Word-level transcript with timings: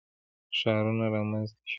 ښارونه 0.59 1.05
رامنځته 1.13 1.53
شول. 1.63 1.69